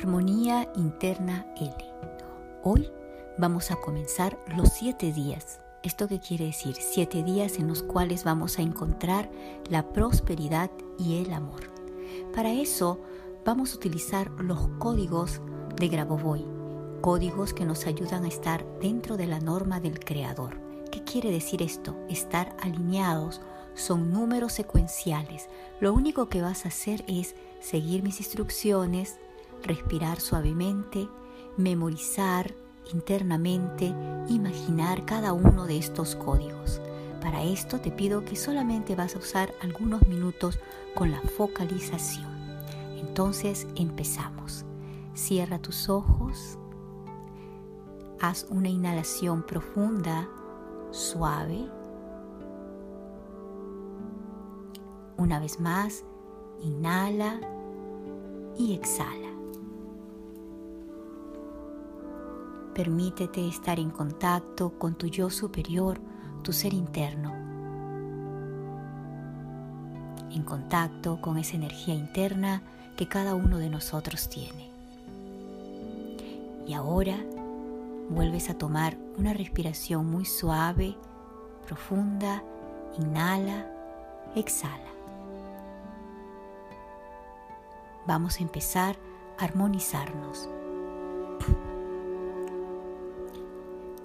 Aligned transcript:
Armonía 0.00 0.66
Interna 0.76 1.44
L. 1.58 1.74
Hoy 2.62 2.90
vamos 3.36 3.70
a 3.70 3.76
comenzar 3.76 4.38
los 4.56 4.70
siete 4.70 5.12
días. 5.12 5.60
¿Esto 5.82 6.08
qué 6.08 6.18
quiere 6.18 6.46
decir? 6.46 6.74
Siete 6.74 7.22
días 7.22 7.58
en 7.58 7.68
los 7.68 7.82
cuales 7.82 8.24
vamos 8.24 8.58
a 8.58 8.62
encontrar 8.62 9.30
la 9.68 9.92
prosperidad 9.92 10.70
y 10.98 11.20
el 11.20 11.34
amor. 11.34 11.70
Para 12.34 12.50
eso 12.50 12.98
vamos 13.44 13.74
a 13.74 13.76
utilizar 13.76 14.30
los 14.40 14.68
códigos 14.78 15.42
de 15.76 15.88
Grabovoi, 15.88 16.46
códigos 17.02 17.52
que 17.52 17.66
nos 17.66 17.86
ayudan 17.86 18.24
a 18.24 18.28
estar 18.28 18.64
dentro 18.80 19.18
de 19.18 19.26
la 19.26 19.38
norma 19.38 19.80
del 19.80 20.00
Creador. 20.00 20.58
¿Qué 20.90 21.04
quiere 21.04 21.30
decir 21.30 21.60
esto? 21.60 21.94
Estar 22.08 22.56
alineados 22.62 23.42
son 23.74 24.10
números 24.10 24.54
secuenciales. 24.54 25.50
Lo 25.78 25.92
único 25.92 26.30
que 26.30 26.40
vas 26.40 26.64
a 26.64 26.68
hacer 26.68 27.04
es 27.06 27.34
seguir 27.60 28.02
mis 28.02 28.18
instrucciones, 28.18 29.18
respirar 29.62 30.20
suavemente, 30.20 31.08
memorizar 31.56 32.54
internamente, 32.92 33.94
imaginar 34.28 35.04
cada 35.04 35.32
uno 35.32 35.66
de 35.66 35.78
estos 35.78 36.16
códigos. 36.16 36.80
Para 37.20 37.42
esto 37.42 37.80
te 37.80 37.90
pido 37.90 38.24
que 38.24 38.36
solamente 38.36 38.96
vas 38.96 39.14
a 39.14 39.18
usar 39.18 39.54
algunos 39.62 40.06
minutos 40.06 40.58
con 40.94 41.10
la 41.10 41.20
focalización. 41.20 42.30
Entonces 42.96 43.66
empezamos. 43.76 44.64
Cierra 45.14 45.58
tus 45.58 45.88
ojos. 45.88 46.58
Haz 48.20 48.46
una 48.50 48.68
inhalación 48.68 49.42
profunda, 49.42 50.28
suave. 50.90 51.68
Una 55.16 55.38
vez 55.40 55.60
más, 55.60 56.04
inhala 56.62 57.40
y 58.56 58.74
exhala. 58.74 59.29
Permítete 62.74 63.46
estar 63.48 63.78
en 63.78 63.90
contacto 63.90 64.78
con 64.78 64.94
tu 64.94 65.06
yo 65.06 65.28
superior, 65.28 66.00
tu 66.42 66.52
ser 66.52 66.72
interno. 66.72 67.34
En 70.30 70.42
contacto 70.44 71.20
con 71.20 71.36
esa 71.36 71.56
energía 71.56 71.94
interna 71.94 72.62
que 72.96 73.08
cada 73.08 73.34
uno 73.34 73.58
de 73.58 73.70
nosotros 73.70 74.28
tiene. 74.28 74.70
Y 76.66 76.74
ahora 76.74 77.16
vuelves 78.08 78.50
a 78.50 78.54
tomar 78.58 78.96
una 79.18 79.32
respiración 79.32 80.08
muy 80.08 80.24
suave, 80.24 80.96
profunda. 81.66 82.42
Inhala, 82.98 83.66
exhala. 84.34 84.90
Vamos 88.06 88.38
a 88.38 88.42
empezar 88.42 88.96
a 89.38 89.44
armonizarnos. 89.44 90.48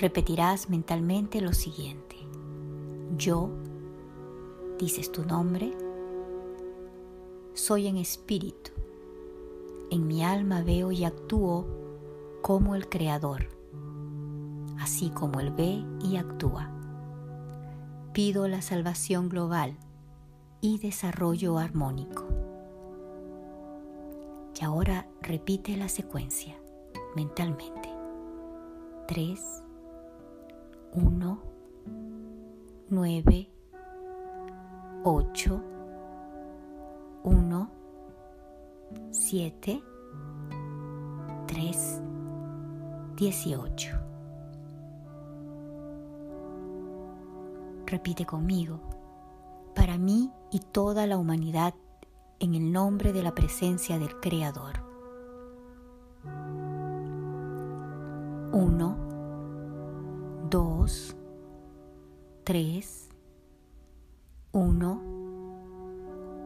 Repetirás 0.00 0.70
mentalmente 0.70 1.42
lo 1.42 1.52
siguiente. 1.52 2.16
Yo, 3.18 3.50
dices 4.78 5.12
tu 5.12 5.26
nombre, 5.26 5.76
soy 7.52 7.86
en 7.86 7.98
espíritu. 7.98 8.70
En 9.90 10.06
mi 10.06 10.24
alma 10.24 10.62
veo 10.62 10.90
y 10.90 11.04
actúo 11.04 11.66
como 12.40 12.76
el 12.76 12.88
Creador, 12.88 13.48
así 14.78 15.10
como 15.10 15.38
Él 15.38 15.50
ve 15.50 15.84
y 16.02 16.16
actúa. 16.16 16.70
Pido 18.14 18.48
la 18.48 18.62
salvación 18.62 19.28
global 19.28 19.76
y 20.62 20.78
desarrollo 20.78 21.58
armónico. 21.58 22.24
Y 24.58 24.64
ahora 24.64 25.06
repite 25.20 25.76
la 25.76 25.90
secuencia 25.90 26.56
mentalmente. 27.14 27.90
3, 29.06 29.62
1, 30.92 31.38
9, 32.88 33.48
8, 35.04 35.62
1, 37.22 37.70
7, 39.12 39.82
3, 41.46 42.00
18. 43.16 43.90
Repite 47.86 48.26
conmigo, 48.26 48.80
para 49.76 49.96
mí 49.96 50.32
y 50.50 50.58
toda 50.58 51.06
la 51.06 51.18
humanidad 51.18 51.74
en 52.40 52.54
el 52.54 52.72
nombre 52.72 53.12
de 53.12 53.22
la 53.22 53.32
presencia 53.32 54.00
del 54.00 54.18
Creador. 54.18 54.80
1, 58.52 59.09
2, 60.50 61.16
3, 62.42 63.08
1, 64.50 65.02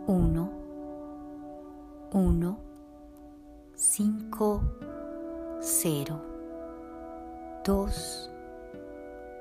1, 0.07 0.51
1, 2.13 2.59
5, 3.75 4.63
0, 5.59 6.21
2, 7.65 8.31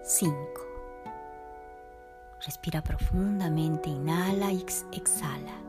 5. 0.02 0.36
Respira 2.46 2.82
profundamente, 2.82 3.90
inhala 3.90 4.54
y 4.54 4.66
exhala. 4.94 5.62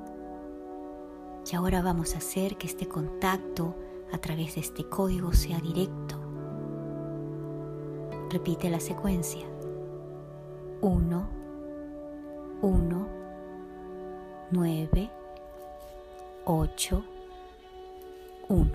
Y 1.51 1.57
ahora 1.57 1.83
vamos 1.83 2.15
a 2.15 2.19
hacer 2.19 2.57
que 2.57 2.69
este 2.69 2.87
contacto 2.87 3.75
a 4.13 4.19
través 4.19 4.55
de 4.55 4.61
este 4.61 4.89
código 4.89 5.33
sea 5.33 5.59
directo 5.59 6.14
Repite 8.35 8.69
la 8.69 8.81
secuencia. 8.81 9.47
1, 10.81 11.29
1, 12.63 13.09
9, 14.51 15.11
8, 16.45 17.05
1. 18.49 18.71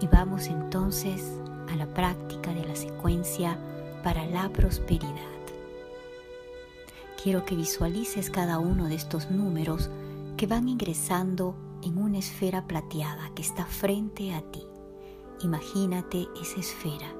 Y 0.00 0.06
vamos 0.06 0.46
entonces 0.46 1.30
a 1.70 1.76
la 1.76 1.84
práctica 1.84 2.54
de 2.54 2.64
la 2.64 2.74
secuencia 2.74 3.58
para 4.02 4.24
la 4.24 4.48
prosperidad. 4.48 5.12
Quiero 7.22 7.44
que 7.44 7.56
visualices 7.56 8.30
cada 8.30 8.58
uno 8.58 8.86
de 8.88 8.94
estos 8.94 9.30
números 9.30 9.90
que 10.38 10.46
van 10.46 10.70
ingresando 10.70 11.71
en 11.82 11.98
una 11.98 12.18
esfera 12.18 12.66
plateada 12.66 13.30
que 13.34 13.42
está 13.42 13.66
frente 13.66 14.34
a 14.34 14.42
ti. 14.50 14.62
Imagínate 15.42 16.28
esa 16.40 16.60
esfera, 16.60 17.14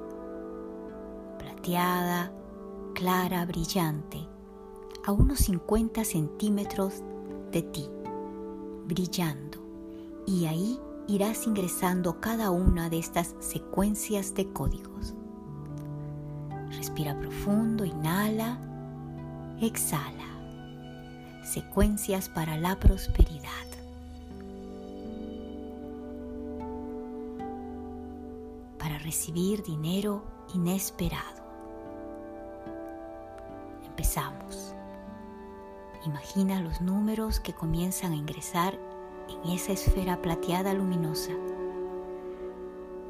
plateada, 1.37 2.33
clara, 2.93 3.45
brillante, 3.45 4.27
a 5.05 5.11
unos 5.11 5.39
50 5.39 6.03
centímetros 6.05 7.03
de 7.51 7.63
ti, 7.63 7.89
brillando. 8.85 9.59
Y 10.25 10.45
ahí 10.45 10.79
irás 11.07 11.45
ingresando 11.47 12.21
cada 12.21 12.49
una 12.49 12.89
de 12.89 12.99
estas 12.99 13.35
secuencias 13.39 14.33
de 14.33 14.51
códigos. 14.53 15.13
Respira 16.77 17.19
profundo, 17.19 17.83
inhala, 17.83 18.57
exhala. 19.59 20.29
Secuencias 21.43 22.29
para 22.29 22.57
la 22.57 22.79
prosperidad. 22.79 23.72
Recibir 29.03 29.61
dinero 29.63 30.23
inesperado. 30.53 31.43
Empezamos. 33.85 34.73
Imagina 36.05 36.61
los 36.61 36.81
números 36.81 37.39
que 37.39 37.53
comienzan 37.53 38.13
a 38.13 38.15
ingresar 38.15 38.77
en 39.29 39.51
esa 39.51 39.73
esfera 39.73 40.21
plateada 40.21 40.73
luminosa. 40.73 41.31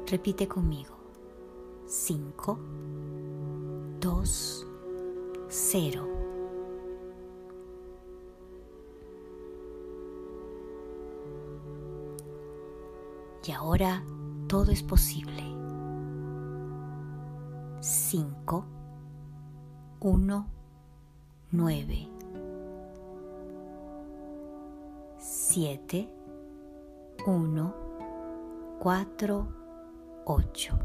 Repite 0.06 0.46
conmigo. 0.46 0.94
5, 1.86 2.58
2, 4.00 4.66
0. 5.48 6.08
Y 13.46 13.52
ahora 13.52 14.02
todo 14.48 14.72
es 14.72 14.82
posible. 14.82 15.53
5, 18.14 18.64
1, 19.98 20.46
9, 21.50 22.08
7, 25.18 26.08
1, 27.26 27.74
4, 28.78 29.48
8. 30.26 30.78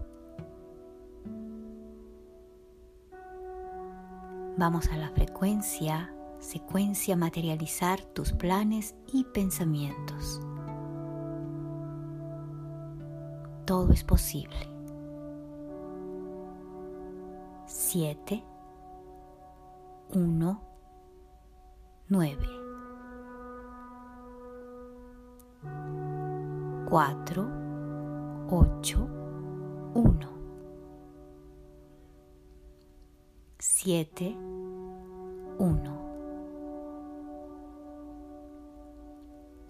Vamos 4.58 4.88
a 4.88 4.98
la 4.98 5.10
frecuencia 5.12 6.12
secuencia 6.40 7.16
materializar 7.16 8.02
tus 8.02 8.31
planes 8.31 8.96
y 9.14 9.24
pensamientos. 9.26 10.42
Todo 13.66 13.94
es 13.94 14.04
posible. 14.04 14.69
7, 17.91 18.44
1, 20.13 20.62
9, 22.07 22.38
4, 26.88 27.47
8, 28.51 29.09
1, 29.95 30.30
7, 33.57 34.38
1. 35.57 36.00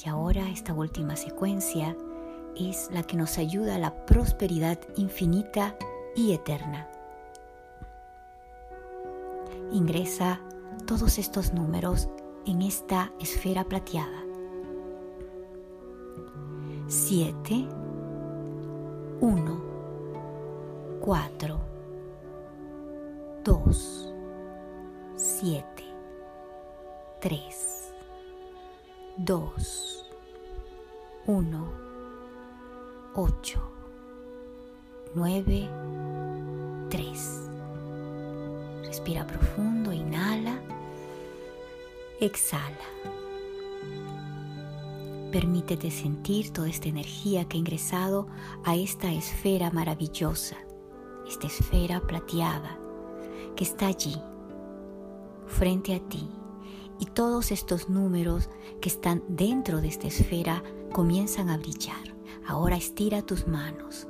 Y 0.03 0.09
ahora 0.09 0.49
esta 0.49 0.73
última 0.73 1.15
secuencia 1.15 1.95
es 2.57 2.89
la 2.91 3.03
que 3.03 3.15
nos 3.15 3.37
ayuda 3.37 3.75
a 3.75 3.79
la 3.79 4.05
prosperidad 4.05 4.77
infinita 4.97 5.77
y 6.17 6.33
eterna. 6.33 6.88
Ingresa 9.71 10.39
todos 10.85 11.19
estos 11.19 11.53
números 11.53 12.09
en 12.45 12.61
esta 12.63 13.11
esfera 13.19 13.63
plateada. 13.63 14.23
7, 16.87 17.67
1, 19.21 19.61
4, 21.01 21.59
2, 23.43 24.13
7, 25.15 25.65
3, 27.21 27.93
2, 29.17 30.05
1, 31.27 31.73
8, 33.15 33.59
9, 35.13 35.69
3. 36.89 37.48
Respira 38.89 39.23
profundo, 39.23 39.93
inhala, 39.93 40.59
exhala. 42.19 42.89
Permítete 45.31 45.91
sentir 45.91 46.51
toda 46.51 46.67
esta 46.69 46.89
energía 46.89 47.47
que 47.47 47.57
ha 47.57 47.59
ingresado 47.59 48.25
a 48.65 48.75
esta 48.75 49.13
esfera 49.13 49.69
maravillosa, 49.69 50.57
esta 51.27 51.45
esfera 51.45 52.01
plateada 52.01 52.79
que 53.55 53.63
está 53.63 53.85
allí, 53.85 54.19
frente 55.45 55.93
a 55.93 55.99
ti. 55.99 56.27
Y 56.99 57.05
todos 57.05 57.51
estos 57.51 57.89
números 57.89 58.49
que 58.81 58.89
están 58.89 59.21
dentro 59.27 59.81
de 59.81 59.89
esta 59.89 60.07
esfera 60.07 60.63
comienzan 60.91 61.49
a 61.49 61.57
brillar. 61.57 62.15
Ahora 62.47 62.75
estira 62.75 63.21
tus 63.21 63.47
manos, 63.47 64.07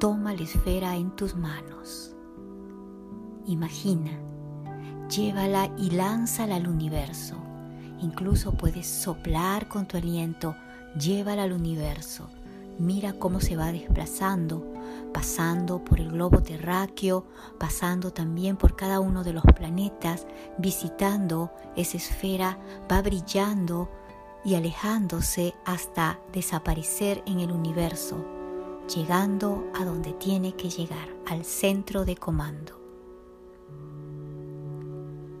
toma 0.00 0.34
la 0.34 0.42
esfera 0.42 0.96
en 0.96 1.14
tus 1.14 1.36
manos 1.36 2.17
Imagina, 3.48 4.10
llévala 5.08 5.70
y 5.78 5.88
lánzala 5.88 6.56
al 6.56 6.68
universo. 6.68 7.34
Incluso 7.98 8.52
puedes 8.52 8.86
soplar 8.86 9.68
con 9.68 9.88
tu 9.88 9.96
aliento, 9.96 10.54
llévala 11.00 11.44
al 11.44 11.52
universo. 11.52 12.28
Mira 12.78 13.14
cómo 13.14 13.40
se 13.40 13.56
va 13.56 13.72
desplazando, 13.72 14.70
pasando 15.14 15.82
por 15.82 15.98
el 15.98 16.10
globo 16.10 16.42
terráqueo, 16.42 17.24
pasando 17.58 18.12
también 18.12 18.58
por 18.58 18.76
cada 18.76 19.00
uno 19.00 19.24
de 19.24 19.32
los 19.32 19.44
planetas, 19.44 20.26
visitando 20.58 21.50
esa 21.74 21.96
esfera, 21.96 22.58
va 22.92 23.00
brillando 23.00 23.88
y 24.44 24.56
alejándose 24.56 25.54
hasta 25.64 26.20
desaparecer 26.34 27.22
en 27.24 27.40
el 27.40 27.50
universo, 27.50 28.22
llegando 28.94 29.64
a 29.74 29.86
donde 29.86 30.12
tiene 30.12 30.52
que 30.52 30.68
llegar, 30.68 31.08
al 31.26 31.46
centro 31.46 32.04
de 32.04 32.14
comando. 32.14 32.77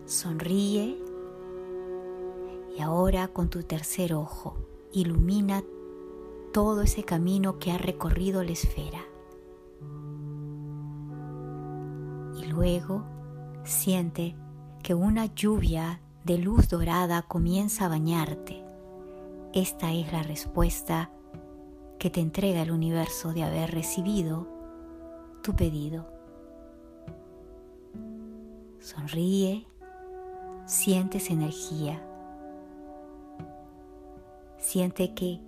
Sonríe 0.08 0.96
y 2.74 2.80
ahora 2.80 3.28
con 3.28 3.50
tu 3.50 3.62
tercer 3.62 4.14
ojo 4.14 4.56
ilumina 4.90 5.62
todo 6.50 6.80
ese 6.80 7.04
camino 7.04 7.58
que 7.58 7.72
ha 7.72 7.76
recorrido 7.76 8.42
la 8.42 8.52
esfera. 8.52 9.00
Y 12.40 12.46
luego 12.46 13.04
siente 13.64 14.34
que 14.82 14.94
una 14.94 15.26
lluvia 15.26 16.00
de 16.24 16.38
luz 16.38 16.70
dorada 16.70 17.20
comienza 17.20 17.84
a 17.84 17.90
bañarte. 17.90 18.64
Esta 19.52 19.92
es 19.92 20.10
la 20.10 20.22
respuesta 20.22 21.10
que 21.98 22.08
te 22.08 22.20
entrega 22.20 22.62
el 22.62 22.70
universo 22.70 23.34
de 23.34 23.44
haber 23.44 23.72
recibido 23.72 24.48
tu 25.42 25.54
pedido. 25.54 26.08
Sonríe 28.80 29.66
sientes 30.68 31.30
energía. 31.30 32.00
Siente 34.58 35.14
que 35.14 35.40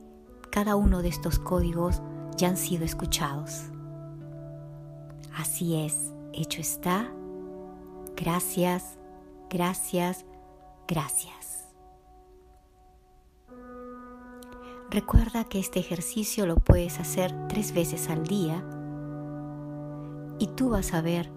cada 0.51 0.77
uno 0.77 1.03
de 1.03 1.09
estos 1.09 1.39
códigos 1.39 2.01
ya 2.37 2.49
han 2.49 2.57
sido 2.57 2.85
escuchados. 2.85 3.65
Así 5.37 5.77
es, 5.77 6.13
hecho 6.33 6.61
está. 6.61 7.13
Gracias, 8.17 8.99
gracias, 9.51 10.25
gracias. 10.89 11.67
Recuerda 14.91 15.45
que 15.45 15.61
este 15.61 15.81
ejercicio 15.81 16.47
lo 16.47 16.57
puedes 16.57 16.99
hacer 16.99 17.33
tres 17.47 17.75
veces 17.75 18.09
al 18.09 18.27
día 18.27 18.65
y 20.39 20.49
tú 20.49 20.71
vas 20.71 20.95
a 20.95 21.03
ver 21.03 21.31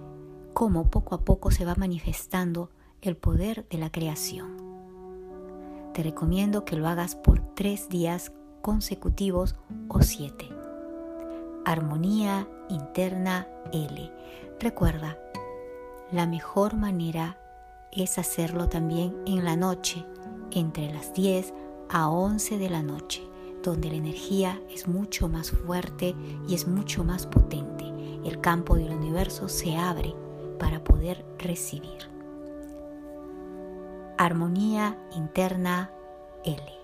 cómo 0.54 0.90
poco 0.90 1.16
a 1.16 1.26
poco 1.26 1.52
se 1.52 1.66
va 1.66 1.76
manifestando 1.76 2.72
el 3.04 3.18
poder 3.18 3.68
de 3.70 3.78
la 3.78 3.92
creación. 3.92 4.58
Te 5.94 6.04
recomiendo 6.04 6.64
que 6.64 6.78
lo 6.78 6.88
hagas 6.88 7.16
por 7.16 7.40
tres 7.54 7.90
días 7.90 8.32
consecutivos 8.62 9.56
o 9.90 10.02
siete. 10.02 10.50
Armonía 11.66 12.48
interna 12.70 13.48
L. 13.74 14.12
Recuerda, 14.60 15.18
la 16.12 16.26
mejor 16.28 16.76
manera 16.76 17.38
es 17.92 18.18
hacerlo 18.18 18.70
también 18.70 19.16
en 19.26 19.44
la 19.44 19.56
noche, 19.56 20.06
entre 20.52 20.94
las 20.94 21.14
10 21.14 21.54
a 21.90 22.10
11 22.10 22.58
de 22.58 22.70
la 22.70 22.82
noche, 22.82 23.22
donde 23.62 23.90
la 23.90 23.96
energía 23.96 24.62
es 24.70 24.88
mucho 24.88 25.28
más 25.28 25.52
fuerte 25.52 26.16
y 26.48 26.56
es 26.56 26.68
mucho 26.68 27.04
más 27.04 27.28
potente. 27.28 27.86
El 28.24 28.40
campo 28.40 28.76
del 28.76 28.92
universo 28.92 29.50
se 29.50 29.76
abre 29.76 30.16
para 30.58 30.84
poder 30.84 31.26
recibir. 31.38 32.13
Armonía 34.18 34.98
Interna 35.12 35.92
L. 36.44 36.83